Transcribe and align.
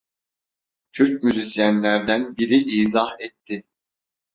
Türk 0.93 1.23
müzisyenlerden 1.23 2.37
biri 2.37 2.63
izah 2.81 3.11
etti: 3.19 3.63